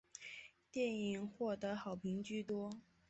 [0.71, 2.73] 电影获得好评居多。